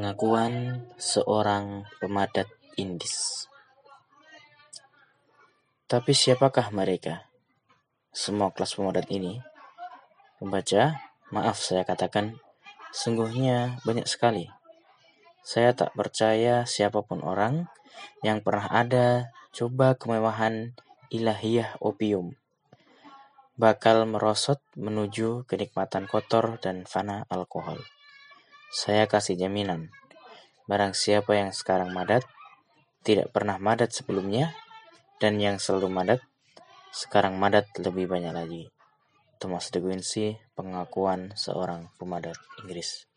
Pengakuan 0.00 0.80
seorang 0.96 1.84
pemadat 2.00 2.48
Indis. 2.80 3.44
Tapi 5.84 6.16
siapakah 6.16 6.72
mereka? 6.72 7.28
Semua 8.08 8.48
kelas 8.48 8.80
pemadat 8.80 9.04
ini? 9.12 9.44
Membaca, 10.40 10.96
maaf 11.28 11.60
saya 11.60 11.84
katakan, 11.84 12.40
sungguhnya 12.96 13.76
banyak 13.84 14.08
sekali. 14.08 14.48
Saya 15.44 15.76
tak 15.76 15.92
percaya 15.92 16.64
siapa 16.64 17.04
pun 17.04 17.20
orang 17.20 17.68
yang 18.24 18.40
pernah 18.40 18.72
ada 18.72 19.28
coba 19.52 20.00
kemewahan 20.00 20.72
ilahiyah 21.12 21.76
opium 21.76 22.40
bakal 23.60 24.08
merosot 24.08 24.64
menuju 24.80 25.44
kenikmatan 25.44 26.08
kotor 26.08 26.56
dan 26.56 26.88
fana 26.88 27.28
alkohol. 27.28 27.84
Saya 28.70 29.10
kasih 29.10 29.34
jaminan, 29.34 29.90
barang 30.70 30.94
siapa 30.94 31.34
yang 31.34 31.50
sekarang 31.50 31.90
madat, 31.90 32.22
tidak 33.02 33.34
pernah 33.34 33.58
madat 33.58 33.90
sebelumnya, 33.90 34.54
dan 35.18 35.42
yang 35.42 35.58
selalu 35.58 35.90
madat, 35.90 36.22
sekarang 36.94 37.34
madat 37.34 37.66
lebih 37.82 38.06
banyak 38.06 38.30
lagi. 38.30 38.62
Thomas 39.42 39.74
de 39.74 39.82
Quincey, 39.82 40.38
pengakuan 40.54 41.34
seorang 41.34 41.90
pemadat 41.98 42.38
Inggris. 42.62 43.10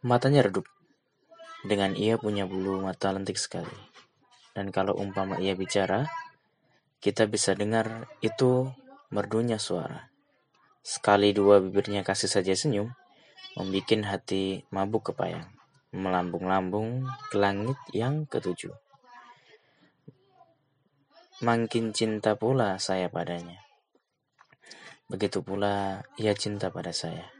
Matanya 0.00 0.48
redup, 0.48 0.64
dengan 1.68 1.92
ia 1.92 2.16
punya 2.16 2.48
bulu 2.48 2.80
mata 2.80 3.12
lentik 3.12 3.36
sekali. 3.36 3.76
Dan 4.56 4.72
kalau 4.72 4.96
umpama 4.96 5.36
ia 5.36 5.52
bicara, 5.52 6.08
kita 7.04 7.28
bisa 7.28 7.52
dengar 7.52 8.08
itu 8.24 8.72
merdunya 9.12 9.60
suara. 9.60 10.08
Sekali 10.80 11.36
dua 11.36 11.60
bibirnya 11.60 12.00
kasih 12.00 12.32
saja 12.32 12.56
senyum, 12.56 12.88
membuat 13.54 14.02
hati 14.02 14.66
mabuk 14.74 15.14
kepayang, 15.14 15.46
melambung-lambung 15.94 17.06
ke 17.30 17.38
langit 17.38 17.78
yang 17.94 18.26
ketujuh. 18.26 18.74
Makin 21.38 21.94
cinta 21.94 22.34
pula 22.34 22.82
saya 22.82 23.06
padanya. 23.06 23.62
Begitu 25.06 25.46
pula 25.46 26.02
ia 26.18 26.34
cinta 26.34 26.74
pada 26.74 26.90
saya. 26.90 27.30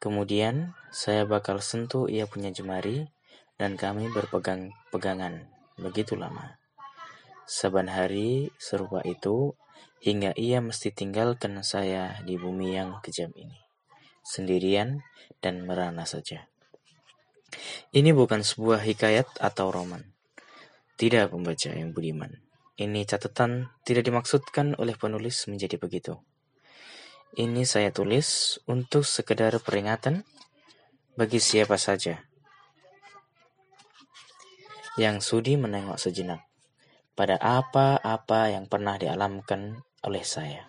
Kemudian 0.00 0.72
saya 0.88 1.28
bakal 1.28 1.60
sentuh 1.60 2.08
ia 2.08 2.24
punya 2.24 2.48
jemari 2.48 3.12
dan 3.60 3.76
kami 3.76 4.08
berpegang-pegangan 4.08 5.52
begitu 5.76 6.16
lama. 6.16 6.56
Saban 7.44 7.92
hari 7.92 8.48
serupa 8.56 9.04
itu 9.04 9.52
hingga 10.00 10.32
ia 10.40 10.64
mesti 10.64 10.88
tinggalkan 10.88 11.60
saya 11.60 12.16
di 12.24 12.40
bumi 12.40 12.80
yang 12.80 12.98
kejam 13.04 13.28
ini 13.36 13.61
sendirian, 14.22 15.02
dan 15.42 15.66
merana 15.66 16.06
saja. 16.06 16.46
Ini 17.92 18.16
bukan 18.16 18.40
sebuah 18.40 18.80
hikayat 18.80 19.42
atau 19.42 19.68
roman. 19.68 20.02
Tidak 20.96 21.28
pembaca 21.28 21.70
yang 21.74 21.92
budiman. 21.92 22.32
Ini 22.78 23.04
catatan 23.04 23.68
tidak 23.84 24.08
dimaksudkan 24.08 24.78
oleh 24.80 24.96
penulis 24.96 25.44
menjadi 25.50 25.76
begitu. 25.76 26.16
Ini 27.36 27.68
saya 27.68 27.92
tulis 27.92 28.60
untuk 28.68 29.04
sekedar 29.04 29.56
peringatan 29.60 30.24
bagi 31.16 31.40
siapa 31.40 31.76
saja 31.76 32.24
yang 35.00 35.24
sudi 35.24 35.56
menengok 35.56 35.96
sejenak 35.96 36.44
pada 37.16 37.40
apa-apa 37.40 38.52
yang 38.52 38.68
pernah 38.68 39.00
dialamkan 39.00 39.80
oleh 40.04 40.24
saya. 40.24 40.68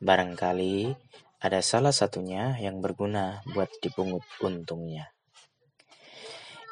Barangkali 0.00 0.92
ada 1.40 1.64
salah 1.64 1.92
satunya 1.92 2.52
yang 2.60 2.84
berguna 2.84 3.40
buat 3.56 3.72
dipungut 3.80 4.20
untungnya. 4.44 5.16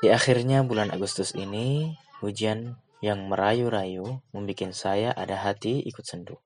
Di 0.04 0.12
akhirnya 0.12 0.60
bulan 0.60 0.92
Agustus 0.92 1.32
ini, 1.32 1.96
hujan 2.20 2.76
yang 3.00 3.32
merayu-rayu 3.32 4.20
membuat 4.30 4.76
saya 4.76 5.10
ada 5.16 5.40
hati 5.40 5.80
ikut 5.88 6.04
sendu. 6.04 6.36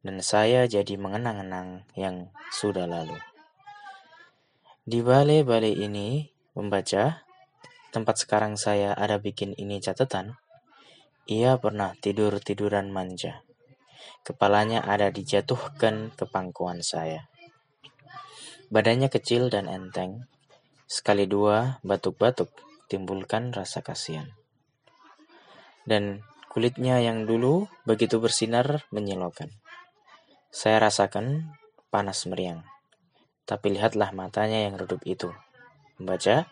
Dan 0.00 0.24
saya 0.24 0.64
jadi 0.64 0.96
mengenang-enang 0.96 1.84
yang 1.92 2.32
sudah 2.48 2.88
lalu. 2.88 3.14
Di 4.88 5.04
balai-balai 5.04 5.84
ini, 5.84 6.32
membaca, 6.56 7.28
tempat 7.92 8.24
sekarang 8.24 8.56
saya 8.56 8.96
ada 8.96 9.20
bikin 9.20 9.52
ini 9.60 9.84
catatan, 9.84 10.40
ia 11.28 11.60
pernah 11.60 11.92
tidur-tiduran 12.00 12.88
manja. 12.88 13.44
Kepalanya 14.22 14.84
ada 14.84 15.08
dijatuhkan 15.08 16.12
ke 16.12 16.24
pangkuan 16.28 16.84
saya. 16.84 17.28
Badannya 18.68 19.08
kecil 19.08 19.48
dan 19.48 19.64
enteng. 19.64 20.28
Sekali 20.84 21.24
dua 21.24 21.80
batuk-batuk 21.80 22.52
timbulkan 22.88 23.52
rasa 23.52 23.80
kasihan. 23.80 24.28
Dan 25.88 26.20
kulitnya 26.52 27.00
yang 27.00 27.24
dulu 27.24 27.68
begitu 27.88 28.20
bersinar 28.20 28.84
menyilaukan. 28.92 29.48
Saya 30.52 30.84
rasakan 30.84 31.56
panas 31.88 32.28
meriang. 32.28 32.64
Tapi 33.48 33.72
lihatlah 33.72 34.12
matanya 34.12 34.68
yang 34.68 34.76
redup 34.76 35.00
itu. 35.08 35.32
Membaca, 35.96 36.44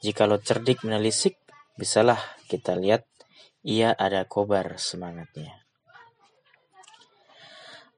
jikalau 0.00 0.40
cerdik 0.40 0.80
menelisik, 0.84 1.36
bisalah 1.76 2.20
kita 2.48 2.72
lihat 2.76 3.04
ia 3.60 3.92
ada 3.92 4.24
kobar 4.24 4.80
semangatnya. 4.80 5.59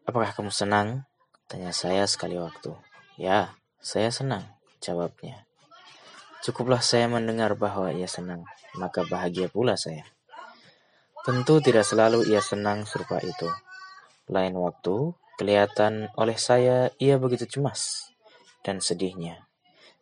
Apakah 0.03 0.35
kamu 0.35 0.51
senang? 0.51 1.07
Tanya 1.47 1.71
saya 1.71 2.11
sekali 2.11 2.35
waktu. 2.35 2.75
Ya, 3.15 3.55
saya 3.79 4.11
senang, 4.11 4.43
jawabnya. 4.83 5.47
Cukuplah 6.43 6.83
saya 6.83 7.07
mendengar 7.07 7.55
bahwa 7.55 7.95
ia 7.95 8.11
senang, 8.11 8.43
maka 8.75 9.07
bahagia 9.07 9.47
pula 9.47 9.79
saya. 9.79 10.03
Tentu 11.23 11.63
tidak 11.63 11.87
selalu 11.87 12.27
ia 12.27 12.43
senang 12.43 12.83
serupa 12.83 13.23
itu. 13.23 13.47
Lain 14.27 14.59
waktu, 14.59 15.15
kelihatan 15.39 16.11
oleh 16.19 16.35
saya 16.35 16.91
ia 16.99 17.15
begitu 17.23 17.47
cemas 17.47 18.11
dan 18.67 18.83
sedihnya. 18.83 19.47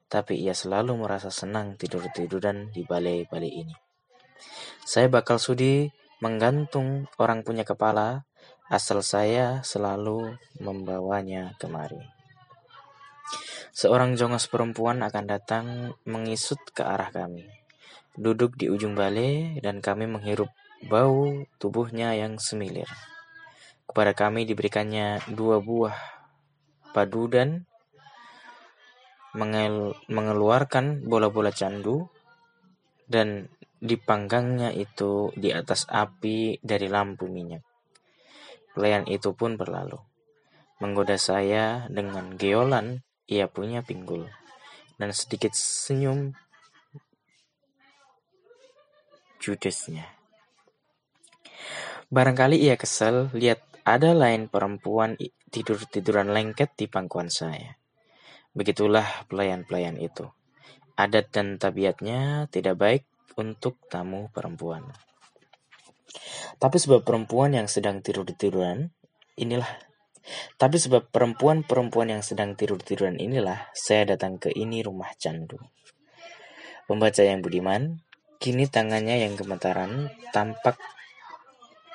Tapi 0.09 0.41
ia 0.41 0.57
selalu 0.57 0.97
merasa 0.97 1.29
senang 1.29 1.77
tidur-tiduran 1.77 2.73
di 2.73 2.89
balai-balai 2.89 3.53
ini. 3.53 3.77
Saya 4.81 5.13
bakal 5.13 5.37
sudi 5.37 5.93
menggantung 6.25 7.05
orang 7.21 7.45
punya 7.45 7.69
kepala 7.69 8.25
asal 8.71 9.03
saya 9.03 9.67
selalu 9.67 10.39
membawanya 10.63 11.59
kemari. 11.59 11.99
Seorang 13.75 14.15
jongos 14.15 14.47
perempuan 14.47 15.03
akan 15.03 15.25
datang 15.27 15.67
mengisut 16.07 16.59
ke 16.71 16.87
arah 16.87 17.11
kami. 17.11 17.51
Duduk 18.15 18.55
di 18.55 18.71
ujung 18.71 18.95
balai 18.95 19.59
dan 19.59 19.83
kami 19.83 20.07
menghirup 20.07 20.51
bau 20.87 21.47
tubuhnya 21.59 22.15
yang 22.15 22.39
semilir. 22.39 22.87
Kepada 23.91 24.15
kami 24.15 24.47
diberikannya 24.47 25.19
dua 25.35 25.59
buah 25.59 25.99
padu 26.95 27.27
dan 27.27 27.67
mengel 29.35 29.95
mengeluarkan 30.11 31.07
bola-bola 31.07 31.55
candu 31.55 32.11
dan 33.07 33.51
dipanggangnya 33.83 34.75
itu 34.75 35.31
di 35.35 35.51
atas 35.55 35.87
api 35.91 36.59
dari 36.63 36.87
lampu 36.91 37.31
minyak. 37.31 37.70
Pelayan 38.75 39.07
itu 39.11 39.35
pun 39.35 39.59
berlalu. 39.59 39.99
Menggoda 40.81 41.19
saya 41.21 41.91
dengan 41.91 42.39
geolan 42.39 43.03
ia 43.27 43.51
punya 43.51 43.83
pinggul. 43.83 44.31
Dan 44.97 45.11
sedikit 45.17 45.53
senyum 45.57 46.37
judesnya. 49.41 50.05
Barangkali 52.13 52.59
ia 52.61 52.77
kesal 52.77 53.33
lihat 53.33 53.65
ada 53.87 54.13
lain 54.13 54.51
perempuan 54.51 55.17
tidur-tiduran 55.51 56.31
lengket 56.31 56.77
di 56.77 56.87
pangkuan 56.87 57.33
saya. 57.33 57.81
Begitulah 58.53 59.27
pelayan-pelayan 59.31 59.97
itu. 59.97 60.29
Adat 60.99 61.33
dan 61.33 61.57
tabiatnya 61.57 62.51
tidak 62.53 62.77
baik 62.77 63.05
untuk 63.39 63.81
tamu 63.89 64.29
perempuan. 64.35 64.85
Tapi 66.61 66.77
sebab 66.77 67.07
perempuan 67.07 67.55
yang 67.55 67.71
sedang 67.71 68.03
tidur-tiduran, 68.03 68.91
inilah. 69.39 69.71
Tapi 70.61 70.77
sebab 70.77 71.09
perempuan-perempuan 71.09 72.13
yang 72.13 72.23
sedang 72.23 72.53
tidur-tiduran 72.53 73.17
inilah, 73.17 73.73
saya 73.73 74.15
datang 74.15 74.37
ke 74.37 74.53
ini 74.53 74.85
rumah 74.85 75.11
candu. 75.17 75.57
Pembaca 76.85 77.23
yang 77.25 77.41
budiman, 77.41 78.05
kini 78.43 78.69
tangannya 78.69 79.25
yang 79.25 79.39
gemetaran 79.39 80.13
tampak 80.35 80.77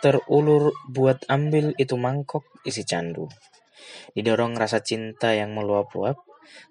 terulur 0.01 0.73
buat 0.89 1.21
ambil 1.29 1.77
itu 1.77 1.93
mangkok 1.99 2.45
isi 2.65 2.81
candu. 2.87 3.29
Didorong 4.17 4.57
rasa 4.57 4.81
cinta 4.81 5.35
yang 5.35 5.53
meluap-luap, 5.53 6.17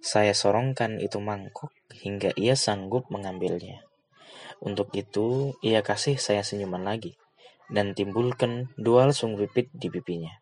saya 0.00 0.35
sorongkan 0.35 0.99
itu 0.99 1.20
mangkok 1.23 1.70
hingga 1.94 2.35
ia 2.35 2.58
sanggup 2.58 3.06
mengambilnya. 3.12 3.87
Untuk 4.64 4.90
itu, 4.97 5.55
ia 5.61 5.85
kasih 5.85 6.17
saya 6.17 6.40
senyuman 6.40 6.82
lagi 6.87 7.14
dan 7.70 7.96
timbulkan 7.96 8.72
dua 8.76 9.08
lesung 9.08 9.38
pipit 9.38 9.72
di 9.72 9.88
pipinya. 9.88 10.32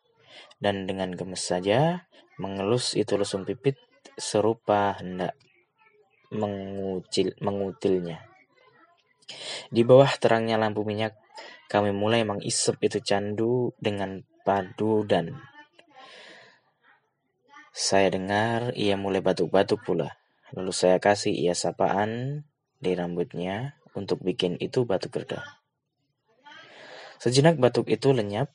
Dan 0.58 0.88
dengan 0.88 1.12
gemes 1.12 1.44
saja 1.44 2.08
mengelus 2.40 2.96
itu 2.98 3.14
lesung 3.14 3.44
pipit 3.44 3.76
serupa 4.16 4.96
hendak 4.98 5.36
mengucil, 6.32 7.36
mengutilnya. 7.44 8.24
Di 9.69 9.84
bawah 9.84 10.10
terangnya 10.19 10.58
lampu 10.58 10.82
minyak, 10.82 11.14
kami 11.69 11.92
mulai 11.92 12.24
mengisap 12.24 12.80
itu 12.84 13.00
candu 13.00 13.72
dengan 13.80 14.24
padu 14.42 15.06
dan 15.06 15.38
saya 17.72 18.12
dengar 18.12 18.76
ia 18.76 19.00
mulai 19.00 19.24
batuk-batuk 19.24 19.80
pula. 19.80 20.20
Lalu 20.52 20.72
saya 20.76 21.00
kasih 21.00 21.32
ia 21.32 21.56
sapaan 21.56 22.44
di 22.76 22.92
rambutnya 22.92 23.80
untuk 23.96 24.20
bikin 24.20 24.60
itu 24.60 24.84
batuk 24.84 25.24
reda. 25.24 25.62
Sejenak 27.22 27.54
batuk 27.62 27.86
itu 27.86 28.10
lenyap. 28.10 28.50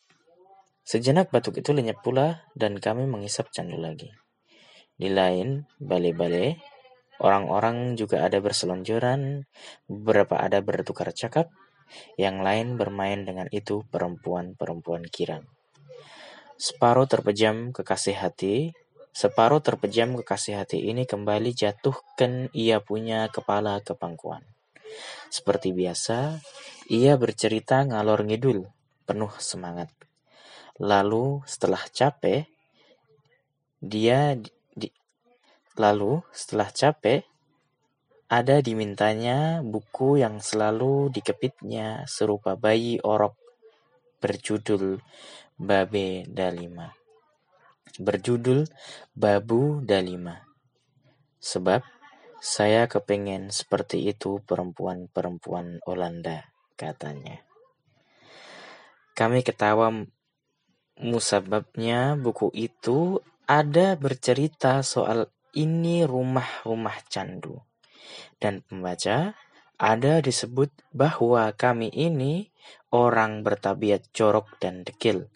Sejenak 0.84 1.32
batuk 1.32 1.56
itu 1.56 1.72
lenyap 1.72 2.04
pula 2.04 2.44
dan 2.52 2.84
kami 2.84 3.08
mengisap 3.08 3.48
candu 3.48 3.80
lagi. 3.80 4.12
Di 5.00 5.08
lain 5.08 5.64
bale-bale, 5.80 6.60
orang-orang 7.24 7.96
juga 7.96 8.28
ada 8.28 8.44
berselonjoran, 8.44 9.48
beberapa 9.88 10.36
ada 10.36 10.60
bertukar 10.60 11.16
cakap, 11.16 11.48
yang 12.20 12.44
lain 12.44 12.76
bermain 12.76 13.24
dengan 13.24 13.48
itu 13.56 13.88
perempuan-perempuan 13.88 15.08
kirang. 15.08 15.48
Separuh 16.60 17.08
terpejam 17.08 17.72
kekasih 17.72 18.20
hati, 18.20 18.76
Separuh 19.18 19.66
terpejam 19.66 20.14
kekasih 20.22 20.62
hati 20.62 20.94
ini 20.94 21.10
kembali 21.10 21.50
jatuhkan 21.50 22.54
ia 22.54 22.78
punya 22.78 23.26
kepala 23.34 23.82
ke 23.82 23.98
pangkuan. 23.98 24.46
Seperti 25.34 25.74
biasa, 25.74 26.38
ia 26.88 27.20
bercerita 27.20 27.84
ngalor 27.84 28.24
ngidul, 28.24 28.66
penuh 29.04 29.34
semangat. 29.38 29.92
Lalu 30.80 31.44
setelah 31.44 31.84
capek, 31.92 32.48
dia 33.84 34.34
di, 34.74 34.90
lalu 35.76 36.24
setelah 36.34 36.72
capek 36.72 37.22
ada 38.28 38.60
dimintanya 38.60 39.62
buku 39.64 40.20
yang 40.20 40.42
selalu 40.42 41.14
dikepitnya 41.14 42.08
serupa 42.10 42.56
bayi 42.58 43.00
orok 43.04 43.38
berjudul 44.20 45.00
Babe 45.56 46.26
Dalima 46.26 46.98
berjudul 47.98 48.70
Babu 49.18 49.82
Dalima. 49.82 50.38
Sebab 51.42 51.82
saya 52.38 52.86
kepengen 52.86 53.50
seperti 53.50 54.06
itu 54.06 54.42
perempuan-perempuan 54.46 55.82
Olanda, 55.90 56.46
katanya. 56.78 57.42
Kami 59.18 59.42
ketawa 59.42 59.90
musababnya 61.02 62.14
buku 62.14 62.54
itu 62.54 63.18
ada 63.50 63.98
bercerita 63.98 64.86
soal 64.86 65.34
ini 65.58 66.06
rumah-rumah 66.06 67.02
candu. 67.10 67.58
Dan 68.38 68.62
pembaca 68.62 69.34
ada 69.82 70.14
disebut 70.22 70.70
bahwa 70.94 71.50
kami 71.58 71.90
ini 71.90 72.54
orang 72.94 73.42
bertabiat 73.42 74.14
jorok 74.14 74.62
dan 74.62 74.86
dekil, 74.86 75.30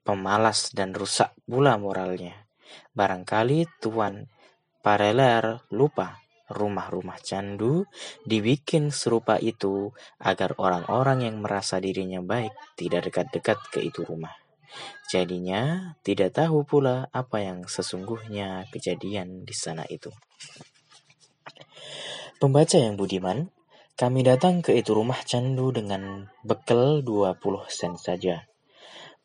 pemalas 0.00 0.72
dan 0.72 0.96
rusak 0.96 1.36
pula 1.44 1.76
moralnya. 1.76 2.48
Barangkali 2.96 3.68
Tuan 3.80 4.32
Pareler 4.80 5.60
lupa 5.72 6.25
rumah-rumah 6.50 7.18
candu 7.22 7.86
dibikin 8.22 8.94
serupa 8.94 9.38
itu 9.38 9.90
agar 10.22 10.54
orang-orang 10.58 11.26
yang 11.26 11.36
merasa 11.42 11.82
dirinya 11.82 12.22
baik 12.22 12.54
tidak 12.78 13.10
dekat-dekat 13.10 13.58
ke 13.72 13.80
itu 13.82 14.06
rumah. 14.06 14.34
Jadinya 15.06 15.94
tidak 16.02 16.34
tahu 16.36 16.66
pula 16.66 17.06
apa 17.14 17.40
yang 17.40 17.64
sesungguhnya 17.64 18.66
kejadian 18.70 19.46
di 19.46 19.54
sana 19.54 19.86
itu. 19.86 20.10
Pembaca 22.36 22.76
yang 22.76 23.00
budiman, 23.00 23.48
kami 23.96 24.20
datang 24.20 24.60
ke 24.60 24.76
itu 24.76 24.92
rumah 24.92 25.16
candu 25.24 25.72
dengan 25.72 26.28
bekal 26.44 27.00
20 27.00 27.40
sen 27.72 27.96
saja. 27.96 28.44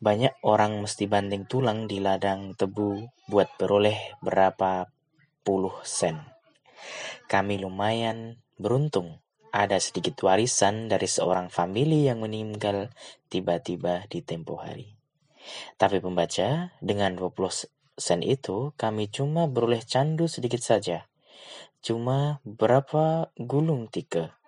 Banyak 0.00 0.40
orang 0.42 0.80
mesti 0.80 1.04
banting 1.06 1.44
tulang 1.44 1.84
di 1.84 2.00
ladang 2.00 2.56
tebu 2.56 3.06
buat 3.28 3.52
beroleh 3.60 4.18
berapa 4.24 4.88
puluh 5.44 5.76
sen. 5.84 6.31
Kami 7.28 7.60
lumayan 7.60 8.40
beruntung 8.56 9.20
ada 9.52 9.76
sedikit 9.76 10.16
warisan 10.24 10.88
dari 10.88 11.04
seorang 11.04 11.52
famili 11.52 12.08
yang 12.08 12.24
meninggal 12.24 12.88
tiba-tiba 13.28 14.08
di 14.08 14.24
tempo 14.24 14.56
hari. 14.56 14.96
Tapi 15.76 15.98
pembaca, 15.98 16.72
dengan 16.80 17.18
20 17.18 17.68
sen 17.98 18.20
itu 18.24 18.72
kami 18.80 19.12
cuma 19.12 19.50
beroleh 19.50 19.84
candu 19.84 20.30
sedikit 20.30 20.64
saja. 20.64 21.10
Cuma 21.82 22.40
berapa 22.46 23.34
gulung 23.36 23.90
tiga 23.90 24.38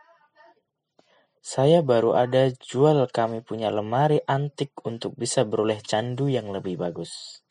saya 1.45 1.85
baru 1.85 2.17
ada 2.17 2.49
jual 2.57 3.05
kami 3.13 3.45
punya 3.45 3.69
lemari 3.69 4.17
antik 4.25 4.73
untuk 4.81 5.13
bisa 5.13 5.45
beroleh 5.45 5.77
candu 5.85 6.33
yang 6.33 6.49
lebih 6.49 6.81
bagus. 6.81 7.45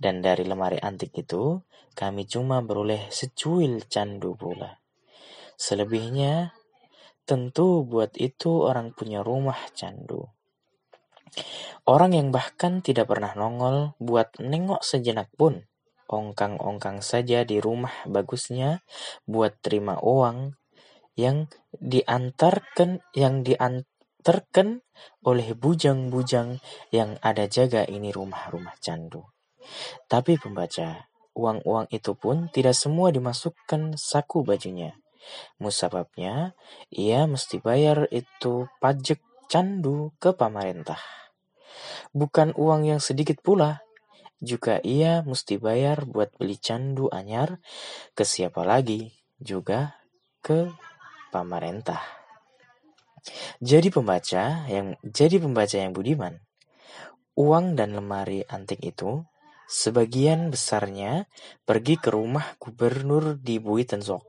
Dan 0.00 0.24
dari 0.24 0.48
lemari 0.48 0.80
antik 0.80 1.12
itu, 1.20 1.60
kami 1.92 2.26
cuma 2.26 2.64
beroleh 2.64 3.08
secuil 3.12 3.84
candu 3.88 4.34
pula. 4.36 4.82
Selebihnya, 5.56 6.56
tentu 7.22 7.86
buat 7.86 8.18
itu 8.18 8.66
orang 8.66 8.96
punya 8.96 9.22
rumah 9.22 9.58
candu. 9.76 10.32
Orang 11.88 12.12
yang 12.12 12.28
bahkan 12.28 12.84
tidak 12.84 13.08
pernah 13.08 13.32
nongol 13.32 13.96
buat 13.96 14.36
nengok 14.36 14.84
sejenak 14.84 15.32
pun, 15.34 15.64
ongkang-ongkang 16.12 17.00
saja 17.00 17.42
di 17.48 17.56
rumah 17.58 17.92
bagusnya 18.04 18.84
buat 19.24 19.56
terima 19.64 19.96
uang 20.04 20.52
yang 21.16 21.48
diantarkan 21.72 23.00
yang 23.16 23.40
diantarkan 23.44 24.84
oleh 25.24 25.48
bujang-bujang 25.56 26.60
yang 26.92 27.16
ada 27.24 27.48
jaga 27.48 27.88
ini 27.88 28.12
rumah-rumah 28.12 28.76
candu. 28.80 29.24
Tapi 30.08 30.36
pembaca, 30.36 31.11
uang-uang 31.32 31.88
itu 31.92 32.12
pun 32.16 32.48
tidak 32.52 32.76
semua 32.76 33.12
dimasukkan 33.12 33.96
saku 33.96 34.44
bajunya. 34.44 34.96
Musababnya, 35.62 36.58
ia 36.90 37.24
mesti 37.30 37.62
bayar 37.62 38.10
itu 38.10 38.66
pajak 38.82 39.22
candu 39.46 40.10
ke 40.18 40.34
pemerintah. 40.34 40.98
Bukan 42.10 42.52
uang 42.58 42.88
yang 42.88 43.00
sedikit 43.00 43.40
pula, 43.40 43.80
juga 44.42 44.82
ia 44.82 45.22
mesti 45.22 45.56
bayar 45.56 46.02
buat 46.04 46.34
beli 46.34 46.58
candu 46.58 47.06
anyar 47.14 47.62
ke 48.18 48.26
siapa 48.26 48.66
lagi, 48.66 49.14
juga 49.38 50.02
ke 50.42 50.66
pemerintah. 51.30 52.02
Jadi 53.62 53.88
pembaca 53.94 54.66
yang 54.66 54.98
jadi 55.06 55.38
pembaca 55.38 55.78
yang 55.78 55.94
budiman, 55.94 56.42
uang 57.38 57.78
dan 57.78 57.94
lemari 57.94 58.42
antik 58.50 58.82
itu 58.82 59.22
sebagian 59.72 60.52
besarnya 60.52 61.24
pergi 61.64 61.96
ke 61.96 62.12
rumah 62.12 62.60
gubernur 62.60 63.40
di 63.40 63.56
Buitenzok. 63.56 64.20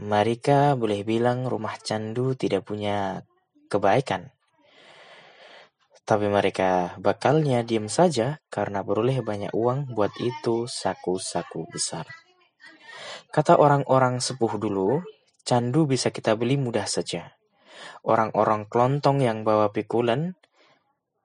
Mereka 0.00 0.80
boleh 0.80 1.04
bilang 1.04 1.44
rumah 1.44 1.76
candu 1.76 2.32
tidak 2.32 2.64
punya 2.64 3.20
kebaikan. 3.68 4.32
Tapi 6.08 6.26
mereka 6.32 6.96
bakalnya 6.96 7.60
diam 7.60 7.92
saja 7.92 8.40
karena 8.48 8.80
beroleh 8.80 9.20
banyak 9.20 9.52
uang 9.52 9.92
buat 9.92 10.16
itu 10.16 10.64
saku-saku 10.64 11.68
besar. 11.68 12.08
Kata 13.30 13.60
orang-orang 13.60 14.18
sepuh 14.18 14.58
dulu, 14.58 15.04
Candu 15.50 15.88
bisa 15.88 16.12
kita 16.12 16.36
beli 16.36 16.60
mudah 16.60 16.84
saja. 16.84 17.34
Orang-orang 18.04 18.68
kelontong 18.68 19.24
yang 19.24 19.42
bawa 19.42 19.72
pikulan 19.72 20.36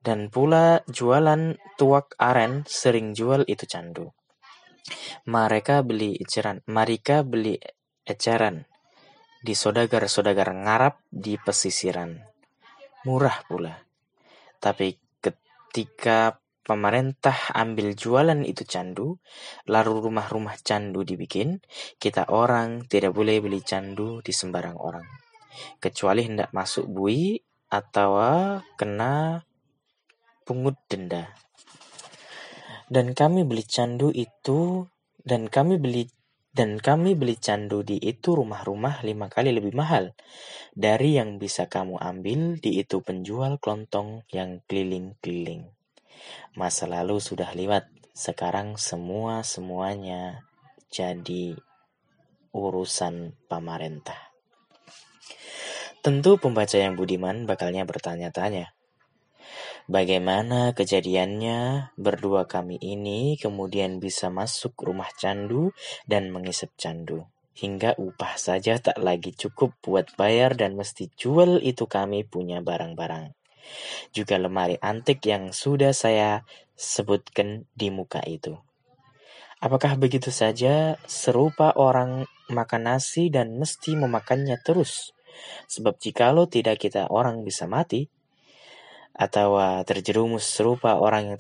dan 0.05 0.29
pula 0.29 0.85
jualan 0.85 1.57
tuak 1.81 2.13
aren 2.21 2.61
sering 2.69 3.17
jual 3.17 3.41
itu 3.49 3.65
candu. 3.65 4.13
Mereka 5.25 5.81
beli 5.81 6.13
eceran, 6.21 6.61
mereka 6.69 7.25
beli 7.25 7.57
eceran 8.05 8.69
di 9.41 9.57
sodagar-sodagar 9.57 10.53
ngarap 10.53 11.01
di 11.09 11.41
pesisiran. 11.41 12.21
Murah 13.09 13.41
pula. 13.49 13.73
Tapi 14.61 14.93
ketika 15.21 16.37
pemerintah 16.65 17.53
ambil 17.53 17.93
jualan 17.93 18.41
itu 18.41 18.65
candu, 18.65 19.21
lalu 19.69 20.09
rumah-rumah 20.09 20.57
candu 20.65 21.05
dibikin, 21.05 21.61
kita 22.01 22.29
orang 22.33 22.89
tidak 22.89 23.13
boleh 23.13 23.37
beli 23.41 23.61
candu 23.61 24.21
di 24.25 24.33
sembarang 24.33 24.77
orang. 24.77 25.05
Kecuali 25.77 26.25
hendak 26.25 26.49
masuk 26.53 26.89
bui 26.89 27.37
atau 27.69 28.17
kena 28.73 29.44
pungut 30.45 30.77
denda. 30.85 31.33
Dan 32.85 33.17
kami 33.17 33.43
beli 33.43 33.65
candu 33.65 34.13
itu 34.13 34.85
dan 35.25 35.49
kami 35.49 35.81
beli 35.81 36.05
dan 36.55 36.79
kami 36.79 37.19
beli 37.19 37.35
candu 37.35 37.83
di 37.83 37.99
itu 37.99 38.31
rumah-rumah 38.31 39.03
lima 39.03 39.27
kali 39.27 39.51
lebih 39.51 39.75
mahal 39.75 40.15
dari 40.71 41.19
yang 41.19 41.35
bisa 41.35 41.67
kamu 41.67 41.99
ambil 41.99 42.55
di 42.63 42.79
itu 42.79 43.03
penjual 43.03 43.59
kelontong 43.59 44.23
yang 44.31 44.63
keliling-keliling. 44.63 45.67
Masa 46.55 46.87
lalu 46.87 47.19
sudah 47.19 47.51
lewat, 47.51 47.91
sekarang 48.15 48.79
semua-semuanya 48.79 50.47
jadi 50.87 51.59
urusan 52.55 53.35
pemerintah. 53.51 54.31
Tentu 55.99 56.39
pembaca 56.39 56.77
yang 56.79 56.95
budiman 56.95 57.43
bakalnya 57.43 57.83
bertanya-tanya, 57.83 58.71
bagaimana 59.85 60.73
kejadiannya 60.73 61.91
berdua 61.97 62.45
kami 62.45 62.77
ini 62.81 63.37
kemudian 63.37 63.97
bisa 64.01 64.33
masuk 64.33 64.75
rumah 64.81 65.09
candu 65.17 65.71
dan 66.09 66.29
mengisap 66.29 66.73
candu. 66.77 67.25
Hingga 67.55 67.95
upah 67.95 68.35
saja 68.35 68.75
tak 68.83 68.99
lagi 68.99 69.31
cukup 69.31 69.71
buat 69.79 70.11
bayar 70.19 70.59
dan 70.59 70.75
mesti 70.75 71.07
jual 71.15 71.63
itu 71.63 71.87
kami 71.87 72.27
punya 72.27 72.59
barang-barang. 72.59 73.31
Juga 74.11 74.35
lemari 74.35 74.75
antik 74.83 75.23
yang 75.23 75.55
sudah 75.55 75.95
saya 75.95 76.43
sebutkan 76.75 77.63
di 77.71 77.87
muka 77.89 78.19
itu. 78.27 78.59
Apakah 79.63 79.95
begitu 79.95 80.35
saja 80.35 80.99
serupa 81.07 81.71
orang 81.79 82.27
makan 82.51 82.91
nasi 82.91 83.31
dan 83.31 83.55
mesti 83.55 83.95
memakannya 83.95 84.59
terus? 84.59 85.15
Sebab 85.71 85.95
jikalau 85.99 86.45
tidak 86.51 86.83
kita 86.83 87.07
orang 87.07 87.41
bisa 87.47 87.65
mati, 87.65 88.11
atau 89.15 89.55
terjerumus 89.87 90.43
serupa 90.43 90.99
orang 90.99 91.31
yang 91.31 91.37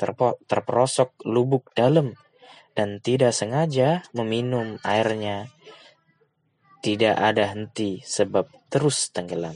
terperosok 0.47 1.11
lubuk 1.27 1.75
dalam 1.75 2.15
dan 2.71 3.03
tidak 3.03 3.35
sengaja 3.35 4.03
meminum 4.15 4.79
airnya, 4.83 5.51
tidak 6.79 7.19
ada 7.19 7.51
henti 7.51 7.99
sebab 8.03 8.47
terus 8.71 9.11
tenggelam. 9.11 9.55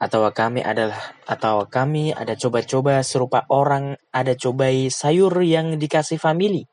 Atau 0.00 0.24
kami 0.32 0.64
adalah 0.64 0.96
atau 1.28 1.68
kami 1.68 2.16
ada 2.16 2.32
coba-coba 2.32 3.04
serupa 3.04 3.44
orang 3.52 4.00
ada 4.08 4.32
cobai 4.32 4.88
sayur 4.88 5.32
yang 5.44 5.76
dikasih 5.76 6.16
family. 6.16 6.64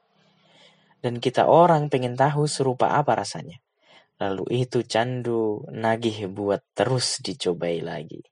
Dan 1.03 1.19
kita 1.19 1.47
orang 1.47 1.91
pengen 1.91 2.15
tahu 2.15 2.47
serupa 2.47 2.95
apa 2.95 3.19
rasanya. 3.19 3.59
Lalu 4.17 4.65
itu 4.65 4.81
candu 4.87 5.67
nagih 5.69 6.31
buat 6.31 6.63
terus 6.71 7.19
dicobai 7.19 7.83
lagi. 7.83 8.23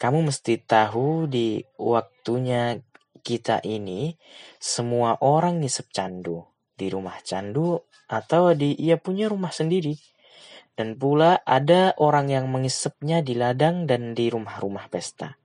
Kamu 0.00 0.26
mesti 0.26 0.60
tahu 0.60 1.30
di 1.30 1.62
waktunya 1.78 2.78
kita 3.24 3.64
ini 3.64 4.14
semua 4.60 5.16
orang 5.24 5.64
ngisep 5.64 5.88
candu 5.94 6.44
di 6.74 6.90
rumah 6.90 7.16
candu 7.24 7.80
atau 8.10 8.52
di 8.52 8.74
ia 8.76 9.00
punya 9.00 9.30
rumah 9.30 9.54
sendiri. 9.54 9.96
Dan 10.74 10.98
pula 10.98 11.38
ada 11.46 11.94
orang 12.02 12.34
yang 12.34 12.50
mengisepnya 12.50 13.22
di 13.22 13.38
ladang 13.38 13.86
dan 13.86 14.10
di 14.10 14.26
rumah-rumah 14.26 14.90
pesta. 14.90 15.38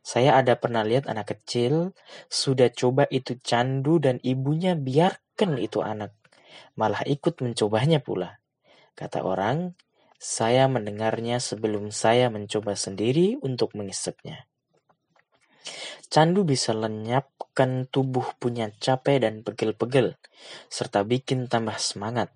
Saya 0.00 0.40
ada 0.40 0.56
pernah 0.56 0.80
lihat 0.80 1.04
anak 1.04 1.36
kecil 1.36 1.92
sudah 2.32 2.72
coba 2.72 3.04
itu 3.12 3.36
candu 3.44 4.00
dan 4.00 4.16
ibunya 4.24 4.72
biarkan 4.72 5.60
itu 5.60 5.84
anak 5.84 6.16
malah 6.74 7.02
ikut 7.06 7.40
mencobanya 7.42 8.02
pula. 8.02 8.38
Kata 8.94 9.26
orang, 9.26 9.74
saya 10.24 10.72
mendengarnya 10.72 11.36
sebelum 11.36 11.92
saya 11.92 12.32
mencoba 12.32 12.72
sendiri 12.80 13.36
untuk 13.44 13.76
mengisapnya. 13.76 14.48
Candu 16.08 16.48
bisa 16.48 16.72
lenyapkan 16.72 17.84
tubuh 17.92 18.24
punya 18.40 18.72
capek 18.72 19.20
dan 19.20 19.44
pegel-pegel, 19.44 20.16
serta 20.72 21.04
bikin 21.04 21.52
tambah 21.52 21.76
semangat. 21.76 22.32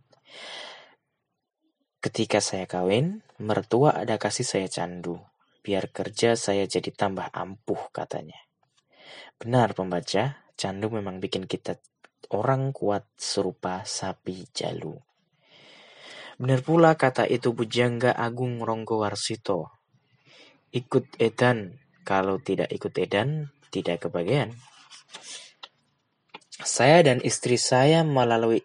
Ketika 2.05 2.45
saya 2.45 2.69
kawin, 2.69 3.25
mertua 3.41 3.97
ada 3.97 4.21
kasih 4.21 4.45
saya 4.45 4.69
candu, 4.69 5.25
biar 5.65 5.89
kerja 5.89 6.37
saya 6.37 6.69
jadi 6.69 6.93
tambah 6.93 7.33
ampuh 7.33 7.89
katanya. 7.97 8.37
Benar 9.41 9.73
pembaca, 9.73 10.45
candu 10.61 10.93
memang 10.93 11.25
bikin 11.25 11.49
kita 11.49 11.81
orang 12.37 12.77
kuat 12.77 13.09
serupa 13.17 13.81
sapi 13.89 14.45
jalu. 14.53 15.08
Benar 16.39 16.63
pula 16.63 16.95
kata 16.95 17.27
itu 17.27 17.51
Bujangga 17.51 18.15
Agung 18.15 18.63
Ronggo 18.63 19.03
Warsito. 19.03 19.75
Ikut 20.71 21.19
edan, 21.19 21.75
kalau 22.07 22.39
tidak 22.39 22.71
ikut 22.71 22.95
edan, 22.95 23.51
tidak 23.75 24.07
kebagian. 24.07 24.55
Saya 26.63 27.03
dan 27.03 27.19
istri 27.27 27.59
saya 27.59 28.07
melalui 28.07 28.63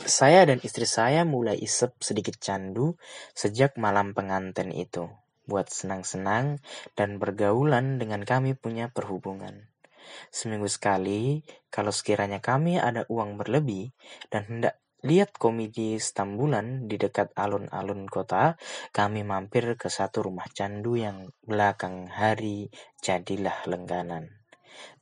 saya 0.00 0.48
dan 0.48 0.64
istri 0.64 0.88
saya 0.88 1.28
mulai 1.28 1.60
isep 1.60 1.92
sedikit 2.00 2.40
candu 2.40 2.96
sejak 3.36 3.76
malam 3.76 4.16
pengantin 4.16 4.72
itu, 4.72 5.12
buat 5.44 5.68
senang-senang 5.68 6.64
dan 6.96 7.20
bergaulan 7.20 8.00
dengan 8.00 8.24
kami 8.24 8.56
punya 8.56 8.88
perhubungan. 8.88 9.68
Seminggu 10.32 10.66
sekali, 10.66 11.44
kalau 11.68 11.94
sekiranya 11.94 12.40
kami 12.40 12.80
ada 12.80 13.04
uang 13.12 13.36
berlebih 13.38 13.92
dan 14.32 14.48
hendak 14.48 14.81
lihat 15.02 15.34
komedi 15.34 15.98
Stambulan 15.98 16.86
di 16.86 16.98
dekat 16.98 17.34
alun-alun 17.34 18.06
kota, 18.06 18.54
kami 18.94 19.26
mampir 19.26 19.74
ke 19.74 19.90
satu 19.90 20.26
rumah 20.26 20.46
candu 20.50 20.94
yang 20.94 21.30
belakang 21.42 22.06
hari 22.06 22.70
jadilah 23.02 23.66
lengganan. 23.66 24.42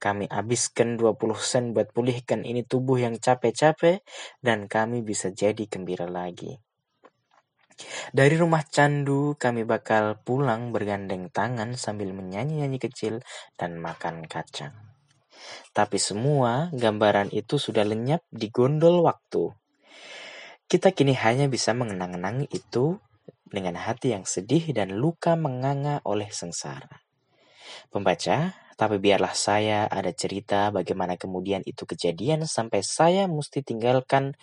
Kami 0.01 0.27
habiskan 0.29 0.97
20 0.97 1.37
sen 1.39 1.65
buat 1.77 1.93
pulihkan 1.93 2.43
ini 2.43 2.65
tubuh 2.65 2.99
yang 2.99 3.17
capek-capek 3.21 4.03
dan 4.41 4.67
kami 4.67 5.05
bisa 5.05 5.31
jadi 5.31 5.65
gembira 5.69 6.09
lagi. 6.09 6.59
Dari 8.13 8.37
rumah 8.37 8.61
candu 8.69 9.41
kami 9.41 9.65
bakal 9.65 10.21
pulang 10.21 10.69
bergandeng 10.69 11.33
tangan 11.33 11.77
sambil 11.81 12.13
menyanyi-nyanyi 12.13 12.77
kecil 12.77 13.25
dan 13.57 13.81
makan 13.81 14.29
kacang. 14.29 14.77
Tapi 15.73 15.97
semua 15.97 16.69
gambaran 16.77 17.33
itu 17.33 17.57
sudah 17.57 17.87
lenyap 17.89 18.21
di 18.29 18.53
gondol 18.53 19.01
waktu. 19.01 19.60
Kita 20.71 20.95
kini 20.95 21.19
hanya 21.19 21.51
bisa 21.51 21.75
mengenang-enang 21.75 22.47
itu 22.47 23.03
dengan 23.43 23.75
hati 23.75 24.15
yang 24.15 24.23
sedih 24.23 24.71
dan 24.71 24.95
luka 24.95 25.35
menganga 25.35 25.99
oleh 26.07 26.31
sengsara. 26.31 27.03
Pembaca, 27.91 28.55
tapi 28.79 29.03
biarlah 29.03 29.35
saya 29.35 29.91
ada 29.91 30.15
cerita 30.15 30.71
bagaimana 30.71 31.19
kemudian 31.19 31.67
itu 31.67 31.83
kejadian 31.91 32.47
sampai 32.47 32.87
saya 32.87 33.27
mesti 33.27 33.67
tinggalkan 33.67 34.39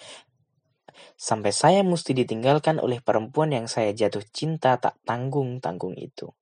sampai 1.15 1.55
saya 1.55 1.79
mesti 1.88 2.12
ditinggalkan 2.12 2.84
oleh 2.84 3.00
perempuan 3.00 3.55
yang 3.55 3.72
saya 3.72 3.96
jatuh 3.96 4.27
cinta 4.27 4.75
tak 4.84 5.00
tanggung-tanggung 5.07 5.96
itu. 5.96 6.36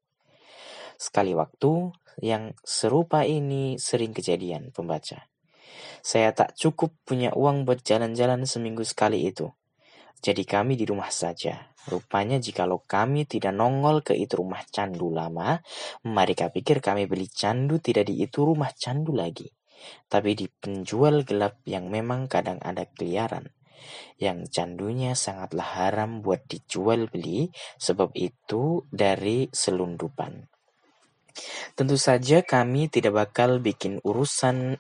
Sekali 0.97 1.37
waktu 1.37 1.93
yang 2.25 2.57
serupa 2.65 3.21
ini 3.21 3.77
sering 3.77 4.17
kejadian, 4.17 4.73
pembaca. 4.73 5.29
Saya 6.01 6.33
tak 6.33 6.57
cukup 6.57 6.89
punya 7.05 7.37
uang 7.37 7.69
buat 7.69 7.85
jalan-jalan 7.85 8.49
seminggu 8.49 8.81
sekali 8.81 9.29
itu. 9.29 9.53
Jadi 10.21 10.43
kami 10.43 10.75
di 10.79 10.85
rumah 10.87 11.11
saja. 11.11 11.75
Rupanya 11.85 12.41
jikalau 12.41 12.81
kami 12.81 13.29
tidak 13.29 13.53
nongol 13.53 14.01
ke 14.01 14.17
itu 14.17 14.41
rumah 14.41 14.65
candu 14.65 15.13
lama, 15.13 15.61
mereka 16.01 16.49
pikir 16.49 16.81
kami 16.81 17.05
beli 17.05 17.29
candu 17.29 17.77
tidak 17.77 18.09
di 18.09 18.25
itu 18.25 18.41
rumah 18.41 18.73
candu 18.73 19.13
lagi. 19.13 19.45
Tapi 20.09 20.33
di 20.33 20.49
penjual 20.49 21.21
gelap 21.21 21.61
yang 21.69 21.93
memang 21.93 22.25
kadang 22.25 22.57
ada 22.57 22.89
keliaran. 22.89 23.53
Yang 24.17 24.49
candunya 24.49 25.13
sangatlah 25.13 25.77
haram 25.77 26.25
buat 26.25 26.47
dijual 26.49 27.05
beli, 27.05 27.53
sebab 27.77 28.15
itu 28.17 28.81
dari 28.89 29.45
selundupan. 29.53 30.55
Tentu 31.75 31.99
saja 31.99 32.39
kami 32.41 32.87
tidak 32.87 33.13
bakal 33.27 33.59
bikin 33.59 33.99
urusan 34.01 34.79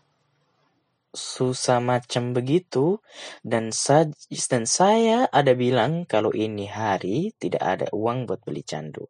susah 1.15 1.79
macam 1.79 2.35
begitu 2.35 2.99
dan 3.41 3.71
dan 3.71 4.63
saya 4.67 5.25
ada 5.31 5.55
bilang 5.55 6.03
kalau 6.05 6.35
ini 6.35 6.67
hari 6.67 7.33
tidak 7.39 7.63
ada 7.63 7.87
uang 7.95 8.27
buat 8.27 8.43
beli 8.43 8.61
candu. 8.61 9.07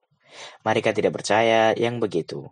Mereka 0.64 0.94
tidak 0.94 1.18
percaya 1.18 1.74
yang 1.76 2.00
begitu. 2.00 2.48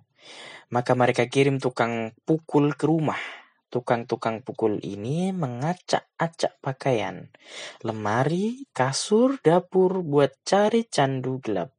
Maka 0.73 0.97
mereka 0.97 1.29
kirim 1.29 1.61
tukang 1.61 2.17
pukul 2.25 2.73
ke 2.73 2.89
rumah. 2.89 3.19
Tukang-tukang 3.73 4.45
pukul 4.45 4.77
ini 4.85 5.33
mengacak-acak 5.33 6.61
pakaian, 6.61 7.33
lemari, 7.81 8.69
kasur, 8.69 9.41
dapur 9.41 10.05
buat 10.05 10.29
cari 10.45 10.85
candu 10.85 11.41
gelap. 11.41 11.73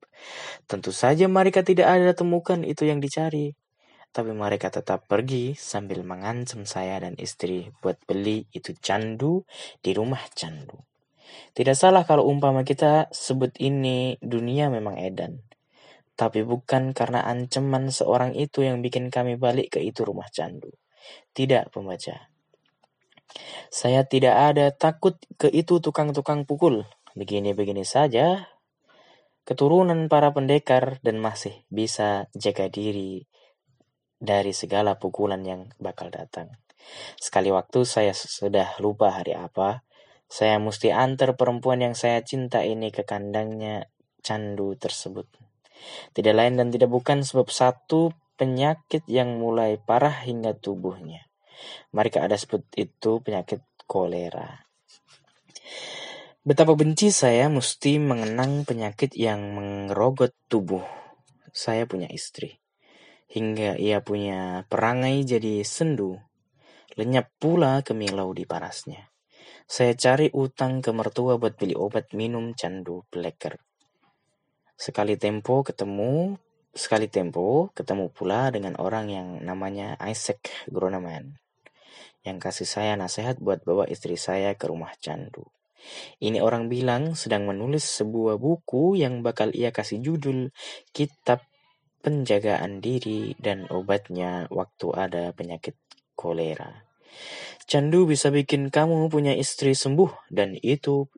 Tentu 0.66 0.90
saja 0.90 1.30
mereka 1.30 1.62
tidak 1.62 1.86
ada 1.86 2.10
temukan 2.10 2.66
itu 2.66 2.90
yang 2.90 2.98
dicari. 2.98 3.54
Tapi 4.14 4.30
mereka 4.30 4.70
tetap 4.70 5.10
pergi 5.10 5.58
sambil 5.58 6.06
mengancam 6.06 6.62
saya 6.62 7.02
dan 7.02 7.18
istri 7.18 7.74
buat 7.82 7.98
beli 8.06 8.46
itu 8.54 8.70
candu 8.78 9.42
di 9.82 9.90
rumah 9.90 10.22
candu. 10.30 10.78
Tidak 11.50 11.74
salah 11.74 12.06
kalau 12.06 12.30
umpama 12.30 12.62
kita 12.62 13.10
sebut 13.10 13.58
ini 13.58 14.14
dunia 14.22 14.70
memang 14.70 15.02
edan. 15.02 15.42
Tapi 16.14 16.46
bukan 16.46 16.94
karena 16.94 17.26
ancaman 17.26 17.90
seorang 17.90 18.38
itu 18.38 18.62
yang 18.62 18.78
bikin 18.86 19.10
kami 19.10 19.34
balik 19.34 19.74
ke 19.74 19.82
itu 19.82 20.06
rumah 20.06 20.30
candu. 20.30 20.70
Tidak, 21.34 21.74
pembaca. 21.74 22.30
Saya 23.66 24.06
tidak 24.06 24.54
ada 24.54 24.70
takut 24.70 25.18
ke 25.34 25.50
itu 25.50 25.82
tukang-tukang 25.82 26.46
pukul. 26.46 26.86
Begini-begini 27.18 27.82
saja, 27.82 28.46
keturunan 29.42 30.06
para 30.06 30.30
pendekar 30.30 31.02
dan 31.02 31.18
masih 31.18 31.66
bisa 31.66 32.30
jaga 32.38 32.70
diri 32.70 33.26
dari 34.18 34.54
segala 34.56 34.96
pukulan 34.96 35.42
yang 35.44 35.70
bakal 35.78 36.08
datang. 36.08 36.54
Sekali 37.16 37.48
waktu 37.48 37.84
saya 37.88 38.12
sudah 38.12 38.76
lupa 38.80 39.20
hari 39.20 39.34
apa, 39.36 39.82
Saya 40.24 40.58
mesti 40.58 40.90
antar 40.90 41.38
perempuan 41.38 41.78
yang 41.84 41.94
saya 41.94 42.18
cinta 42.24 42.64
ini 42.66 42.90
ke 42.90 43.06
kandangnya 43.06 43.86
candu 44.24 44.74
tersebut. 44.74 45.28
Tidak 46.10 46.34
lain 46.34 46.58
dan 46.58 46.74
tidak 46.74 46.90
bukan 46.90 47.22
sebab 47.22 47.52
satu 47.52 48.10
penyakit 48.34 49.06
yang 49.06 49.38
mulai 49.38 49.78
parah 49.78 50.24
hingga 50.26 50.56
tubuhnya. 50.56 51.28
Mereka 51.94 52.24
ada 52.24 52.34
sebut 52.34 52.66
itu 52.74 53.22
penyakit 53.22 53.62
kolera. 53.86 54.64
Betapa 56.42 56.76
benci 56.76 57.08
saya 57.14 57.46
mesti 57.46 57.96
mengenang 58.02 58.66
penyakit 58.66 59.14
yang 59.14 59.54
mengerogot 59.54 60.34
tubuh. 60.50 60.82
Saya 61.54 61.86
punya 61.86 62.10
istri. 62.10 62.63
Hingga 63.34 63.82
ia 63.82 63.98
punya 63.98 64.62
perangai 64.70 65.26
jadi 65.26 65.66
sendu. 65.66 66.22
Lenyap 66.94 67.34
pula 67.42 67.82
kemilau 67.82 68.30
di 68.30 68.46
parasnya. 68.46 69.10
Saya 69.66 69.98
cari 69.98 70.30
utang 70.30 70.78
ke 70.78 70.94
mertua 70.94 71.34
buat 71.34 71.58
beli 71.58 71.74
obat 71.74 72.14
minum 72.14 72.54
candu 72.54 73.02
pleker. 73.10 73.58
Sekali 74.78 75.18
tempo 75.18 75.66
ketemu, 75.66 76.38
sekali 76.70 77.10
tempo 77.10 77.74
ketemu 77.74 78.06
pula 78.14 78.54
dengan 78.54 78.78
orang 78.78 79.10
yang 79.10 79.28
namanya 79.42 79.98
Isaac 79.98 80.70
Groneman. 80.70 81.34
Yang 82.22 82.38
kasih 82.38 82.68
saya 82.70 82.92
nasihat 82.94 83.42
buat 83.42 83.66
bawa 83.66 83.90
istri 83.90 84.14
saya 84.14 84.54
ke 84.54 84.70
rumah 84.70 84.94
candu. 85.02 85.42
Ini 86.22 86.38
orang 86.38 86.70
bilang 86.70 87.18
sedang 87.18 87.50
menulis 87.50 87.82
sebuah 87.82 88.38
buku 88.38 88.94
yang 88.94 89.26
bakal 89.26 89.50
ia 89.50 89.74
kasih 89.74 90.00
judul 90.00 90.54
Kitab 90.94 91.44
Penjagaan 92.04 92.84
Diri 92.84 93.32
dan 93.40 93.64
Obatnya 93.72 94.44
Waktu 94.52 94.86
Ada 94.92 95.32
Penyakit 95.32 95.72
Kolera. 96.12 96.84
Candu 97.64 98.04
bisa 98.04 98.28
bikin 98.28 98.68
kamu 98.68 99.08
punya 99.08 99.32
istri 99.32 99.72
sembuh 99.72 100.28
dan 100.28 100.52
itu 100.60 101.08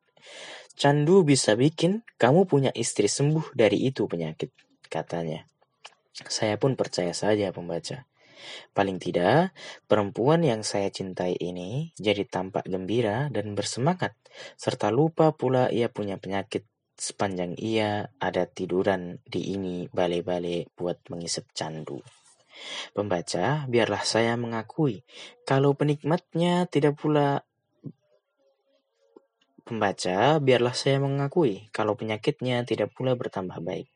Candu 0.78 1.26
bisa 1.26 1.58
bikin 1.58 2.06
kamu 2.22 2.46
punya 2.46 2.70
istri 2.70 3.10
sembuh 3.10 3.56
dari 3.56 3.88
itu 3.88 4.06
penyakit, 4.06 4.52
katanya. 4.86 5.42
Saya 6.14 6.54
pun 6.60 6.78
percaya 6.78 7.16
saja 7.16 7.48
pembaca. 7.50 8.04
Paling 8.76 9.00
tidak, 9.00 9.56
perempuan 9.88 10.44
yang 10.44 10.60
saya 10.62 10.92
cintai 10.92 11.34
ini 11.40 11.96
jadi 11.96 12.28
tampak 12.28 12.68
gembira 12.68 13.32
dan 13.32 13.56
bersemangat, 13.56 14.14
serta 14.54 14.92
lupa 14.92 15.32
pula 15.32 15.72
ia 15.72 15.88
punya 15.90 16.20
penyakit 16.20 16.68
sepanjang 16.96 17.54
ia 17.60 18.08
ada 18.18 18.48
tiduran 18.48 19.20
di 19.22 19.54
ini 19.54 19.86
bale-bale 19.92 20.72
buat 20.74 21.06
mengisap 21.12 21.52
candu. 21.52 22.00
Pembaca, 22.96 23.68
biarlah 23.68 24.00
saya 24.00 24.32
mengakui, 24.40 25.04
kalau 25.44 25.76
penikmatnya 25.76 26.64
tidak 26.66 26.96
pula 26.96 27.44
Pembaca, 29.66 30.38
biarlah 30.38 30.78
saya 30.78 31.02
mengakui, 31.02 31.66
kalau 31.74 31.98
penyakitnya 31.98 32.62
tidak 32.62 32.94
pula 32.94 33.18
bertambah 33.18 33.58
baik. 33.58 33.90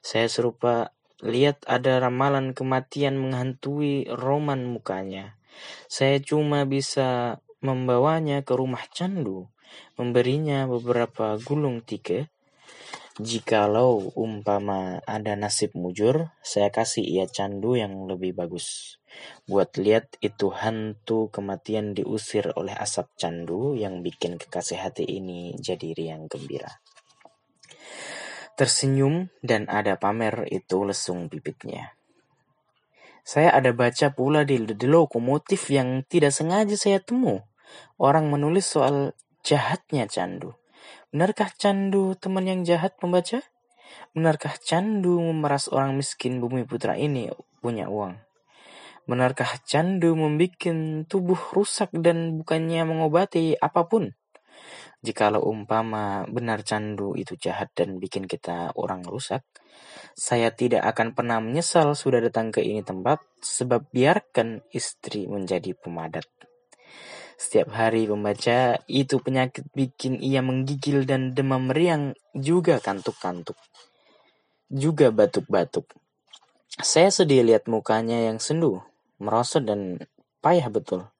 Saya 0.00 0.24
serupa 0.24 0.96
Lihat 1.22 1.70
ada 1.70 2.02
ramalan 2.02 2.50
kematian 2.50 3.14
menghantui 3.14 4.10
roman 4.10 4.66
mukanya. 4.66 5.38
Saya 5.86 6.18
cuma 6.18 6.66
bisa 6.66 7.38
membawanya 7.62 8.42
ke 8.42 8.58
rumah 8.58 8.82
candu, 8.90 9.46
memberinya 9.96 10.64
beberapa 10.66 11.36
gulung 11.40 11.84
tike. 11.84 12.32
Jikalau 13.20 14.16
umpama 14.16 15.04
ada 15.04 15.36
nasib 15.36 15.76
mujur, 15.76 16.32
saya 16.40 16.72
kasih 16.72 17.04
ia 17.04 17.28
candu 17.28 17.76
yang 17.76 18.08
lebih 18.08 18.32
bagus. 18.32 18.96
Buat 19.44 19.76
lihat 19.76 20.16
itu 20.24 20.48
hantu 20.48 21.28
kematian 21.28 21.92
diusir 21.92 22.56
oleh 22.56 22.72
asap 22.72 23.12
candu 23.20 23.76
yang 23.76 24.00
bikin 24.00 24.40
kekasih 24.40 24.80
hati 24.80 25.04
ini 25.04 25.52
jadi 25.60 25.92
riang 25.92 26.24
gembira. 26.24 26.80
Tersenyum 28.56 29.28
dan 29.44 29.68
ada 29.68 30.00
pamer 30.00 30.48
itu 30.48 30.80
lesung 30.84 31.28
bibitnya. 31.28 31.96
Saya 33.22 33.54
ada 33.54 33.70
baca 33.70 34.10
pula 34.10 34.42
di, 34.42 34.58
lokomotif 34.66 35.70
yang 35.70 36.02
tidak 36.10 36.34
sengaja 36.34 36.74
saya 36.74 36.98
temu. 36.98 37.44
Orang 37.96 38.28
menulis 38.28 38.66
soal 38.66 39.14
jahatnya 39.42 40.06
candu. 40.06 40.54
Benarkah 41.12 41.50
candu 41.52 42.16
teman 42.16 42.48
yang 42.48 42.62
jahat 42.64 42.96
membaca? 43.02 43.42
Benarkah 44.16 44.56
candu 44.56 45.20
memeras 45.20 45.68
orang 45.68 45.98
miskin 45.98 46.40
bumi 46.40 46.64
putra 46.64 46.96
ini 46.96 47.28
punya 47.60 47.90
uang? 47.90 48.16
Benarkah 49.04 49.58
candu 49.66 50.14
membuat 50.14 50.62
tubuh 51.10 51.38
rusak 51.52 51.90
dan 51.92 52.38
bukannya 52.38 52.86
mengobati 52.86 53.58
apa 53.58 53.84
pun? 53.90 54.14
Jikalau 55.02 55.42
umpama 55.42 56.22
benar 56.30 56.62
candu 56.62 57.18
itu 57.18 57.34
jahat 57.34 57.74
dan 57.74 57.98
bikin 57.98 58.30
kita 58.30 58.70
orang 58.78 59.02
rusak, 59.02 59.42
saya 60.14 60.54
tidak 60.54 60.86
akan 60.86 61.18
pernah 61.18 61.42
menyesal 61.42 61.98
sudah 61.98 62.22
datang 62.22 62.54
ke 62.54 62.62
ini 62.62 62.86
tempat 62.86 63.18
sebab 63.42 63.90
biarkan 63.90 64.62
istri 64.70 65.26
menjadi 65.26 65.74
pemadat. 65.74 66.51
Setiap 67.40 67.72
hari 67.74 68.08
membaca 68.08 68.80
itu 68.88 69.18
penyakit 69.18 69.68
bikin 69.72 70.20
ia 70.22 70.40
menggigil 70.40 71.04
dan 71.04 71.36
demam 71.36 71.70
meriang 71.70 72.16
juga 72.32 72.78
kantuk-kantuk. 72.78 73.56
Juga 74.72 75.12
batuk-batuk. 75.12 75.88
Saya 76.80 77.12
sedih 77.12 77.44
lihat 77.44 77.68
mukanya 77.68 78.16
yang 78.32 78.40
sendu, 78.40 78.80
merosot 79.20 79.68
dan 79.68 80.00
payah 80.40 80.72
betul. 80.72 81.12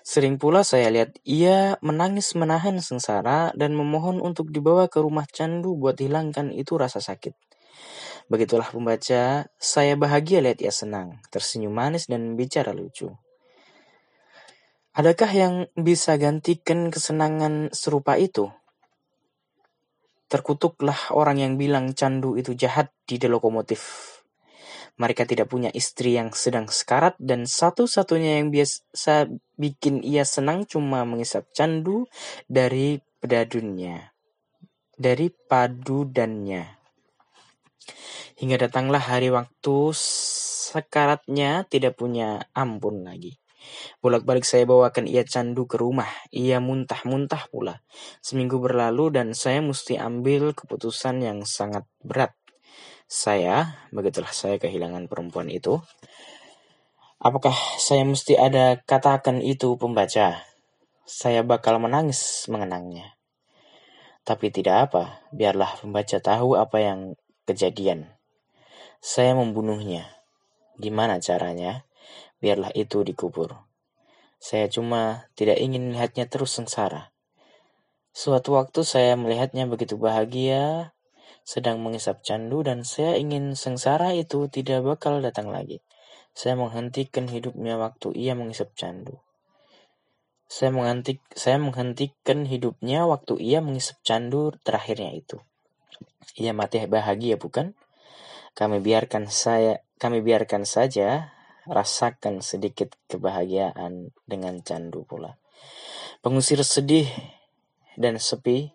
Sering 0.00 0.40
pula 0.40 0.64
saya 0.64 0.88
lihat 0.88 1.18
ia 1.26 1.76
menangis 1.84 2.32
menahan 2.32 2.80
sengsara 2.80 3.52
dan 3.52 3.76
memohon 3.76 4.22
untuk 4.22 4.48
dibawa 4.48 4.88
ke 4.88 5.02
rumah 5.02 5.28
candu 5.28 5.76
buat 5.76 6.00
hilangkan 6.00 6.54
itu 6.54 6.78
rasa 6.80 7.02
sakit. 7.04 7.36
Begitulah 8.30 8.70
pembaca, 8.70 9.50
saya 9.58 9.94
bahagia 9.98 10.38
lihat 10.38 10.62
ia 10.62 10.70
senang, 10.70 11.18
tersenyum 11.34 11.74
manis 11.74 12.06
dan 12.06 12.38
bicara 12.38 12.70
lucu. 12.70 13.10
Adakah 14.90 15.30
yang 15.30 15.54
bisa 15.78 16.18
gantikan 16.18 16.90
kesenangan 16.90 17.70
serupa 17.70 18.18
itu? 18.18 18.50
Terkutuklah 20.30 21.14
orang 21.14 21.38
yang 21.42 21.52
bilang 21.58 21.94
candu 21.94 22.38
itu 22.38 22.54
jahat 22.54 22.90
di 23.06 23.18
lokomotif 23.26 24.10
mereka 25.00 25.24
tidak 25.24 25.48
punya 25.48 25.72
istri 25.72 26.20
yang 26.20 26.28
sedang 26.36 26.68
sekarat 26.68 27.16
dan 27.16 27.48
satu-satunya 27.48 28.44
yang 28.44 28.52
biasa 28.52 29.32
bikin 29.56 30.04
ia 30.04 30.28
senang 30.28 30.68
cuma 30.68 31.08
mengisap 31.08 31.48
candu 31.56 32.04
dari 32.44 33.00
pedadunnya, 33.16 34.12
dari 35.00 35.32
padudannya. 35.32 36.76
Hingga 38.36 38.68
datanglah 38.68 39.00
hari 39.00 39.32
waktu 39.32 39.96
sekaratnya 39.96 41.64
tidak 41.64 41.96
punya 41.96 42.44
ampun 42.52 43.00
lagi. 43.00 43.40
Bolak-balik 44.00 44.44
saya 44.48 44.64
bawakan 44.64 45.06
ia 45.06 45.22
candu 45.22 45.68
ke 45.68 45.76
rumah. 45.76 46.08
Ia 46.32 46.58
muntah-muntah 46.58 47.48
pula. 47.52 47.84
Seminggu 48.24 48.60
berlalu 48.60 49.14
dan 49.14 49.36
saya 49.36 49.60
mesti 49.60 50.00
ambil 50.00 50.56
keputusan 50.56 51.20
yang 51.24 51.44
sangat 51.44 51.84
berat. 52.00 52.32
Saya, 53.10 53.86
begitulah 53.90 54.30
saya 54.30 54.56
kehilangan 54.56 55.10
perempuan 55.10 55.50
itu. 55.50 55.82
Apakah 57.20 57.52
saya 57.76 58.06
mesti 58.06 58.38
ada 58.38 58.80
katakan 58.80 59.44
itu 59.44 59.76
pembaca? 59.76 60.40
Saya 61.04 61.42
bakal 61.42 61.82
menangis 61.82 62.46
mengenangnya. 62.46 63.18
Tapi 64.24 64.48
tidak 64.54 64.88
apa, 64.88 65.26
biarlah 65.34 65.74
pembaca 65.82 66.22
tahu 66.22 66.54
apa 66.54 66.78
yang 66.78 67.18
kejadian. 67.50 68.14
Saya 69.02 69.34
membunuhnya. 69.34 70.06
Gimana 70.78 71.18
caranya? 71.18 71.82
Biarlah 72.40 72.72
itu 72.72 73.04
dikubur. 73.04 73.56
Saya 74.40 74.72
cuma 74.72 75.28
tidak 75.36 75.60
ingin 75.60 75.92
melihatnya 75.92 76.24
terus 76.24 76.56
sengsara. 76.56 77.12
Suatu 78.16 78.56
waktu 78.56 78.80
saya 78.82 79.14
melihatnya 79.14 79.68
begitu 79.68 80.00
bahagia, 80.00 80.96
sedang 81.44 81.84
mengisap 81.84 82.24
candu 82.24 82.64
dan 82.64 82.82
saya 82.82 83.20
ingin 83.20 83.52
sengsara 83.52 84.16
itu 84.16 84.48
tidak 84.48 84.80
bakal 84.82 85.20
datang 85.20 85.52
lagi. 85.52 85.84
Saya 86.32 86.56
menghentikan 86.56 87.28
hidupnya 87.28 87.76
waktu 87.76 88.16
ia 88.16 88.32
mengisap 88.32 88.72
candu. 88.72 89.20
Saya, 90.50 90.74
menghenti, 90.74 91.22
saya 91.30 91.62
menghentikan 91.62 92.42
hidupnya 92.42 93.06
waktu 93.06 93.38
ia 93.38 93.62
mengisap 93.62 94.02
candu 94.02 94.50
terakhirnya 94.66 95.14
itu. 95.14 95.38
Ia 96.40 96.50
mati 96.50 96.82
bahagia 96.90 97.38
bukan? 97.38 97.78
Kami 98.58 98.82
biarkan 98.82 99.30
saya, 99.30 99.86
kami 100.02 100.24
biarkan 100.26 100.66
saja 100.66 101.30
rasakan 101.70 102.42
sedikit 102.42 102.98
kebahagiaan 103.06 104.10
dengan 104.26 104.58
candu 104.66 105.06
pula. 105.06 105.38
Pengusir 106.20 106.60
sedih 106.66 107.06
dan 107.94 108.18
sepi, 108.18 108.74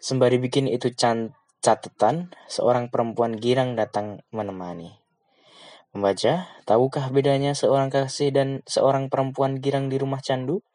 sembari 0.00 0.40
bikin 0.40 0.66
itu 0.66 0.88
cantik 0.96 1.36
Catatan, 1.62 2.34
seorang 2.50 2.90
perempuan 2.90 3.38
girang 3.38 3.78
datang 3.78 4.18
menemani. 4.34 4.98
Membaca, 5.94 6.50
tahukah 6.66 7.06
bedanya 7.14 7.54
seorang 7.54 7.86
kasih 7.86 8.34
dan 8.34 8.66
seorang 8.66 9.06
perempuan 9.06 9.62
girang 9.62 9.86
di 9.86 9.94
rumah 9.94 10.18
candu? 10.18 10.66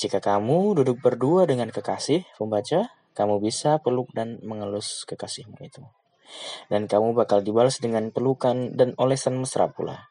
Jika 0.00 0.24
kamu 0.24 0.80
duduk 0.80 1.04
berdua 1.04 1.44
dengan 1.44 1.68
kekasih, 1.68 2.24
pembaca, 2.40 2.88
kamu 3.12 3.44
bisa 3.44 3.76
peluk 3.84 4.08
dan 4.16 4.40
mengelus 4.40 5.04
kekasihmu 5.04 5.60
itu. 5.60 5.84
Dan 6.72 6.88
kamu 6.88 7.12
bakal 7.12 7.44
dibalas 7.44 7.76
dengan 7.76 8.08
pelukan 8.08 8.72
dan 8.72 8.96
olesan 8.96 9.36
mesra 9.36 9.68
pula. 9.68 10.08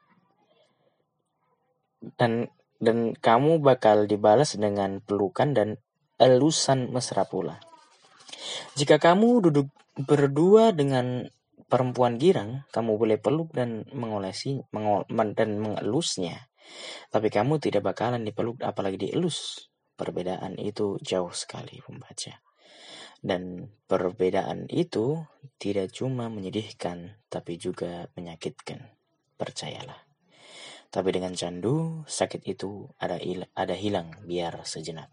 Dan 2.13 2.53
dan 2.77 3.17
kamu 3.17 3.63
bakal 3.63 4.05
dibalas 4.05 4.59
dengan 4.59 5.01
pelukan 5.01 5.55
dan 5.55 5.69
elusan 6.21 6.91
mesra 6.91 7.25
pula. 7.25 7.59
Jika 8.75 8.99
kamu 8.99 9.49
duduk 9.49 9.67
berdua 9.95 10.75
dengan 10.75 11.27
perempuan 11.65 12.19
girang, 12.19 12.67
kamu 12.69 12.99
boleh 12.99 13.17
peluk 13.17 13.55
dan 13.55 13.87
mengolesi 13.95 14.61
mengol, 14.75 15.07
dan 15.33 15.59
mengelusnya. 15.59 16.51
Tapi 17.09 17.27
kamu 17.31 17.61
tidak 17.61 17.85
bakalan 17.85 18.25
dipeluk 18.25 18.61
apalagi 18.61 19.09
dielus. 19.09 19.69
Perbedaan 19.95 20.59
itu 20.59 20.99
jauh 20.99 21.31
sekali 21.31 21.79
membaca. 21.87 22.43
Dan 23.25 23.71
perbedaan 23.87 24.67
itu 24.67 25.23
tidak 25.55 25.95
cuma 25.95 26.27
menyedihkan, 26.27 27.15
tapi 27.31 27.55
juga 27.55 28.11
menyakitkan. 28.13 28.91
Percayalah. 29.39 30.04
Tapi 30.95 31.11
dengan 31.11 31.35
candu, 31.35 32.07
sakit 32.07 32.47
itu 32.47 32.87
ada, 33.03 33.19
ada 33.51 33.75
hilang 33.75 34.15
biar 34.23 34.63
sejenak. 34.63 35.11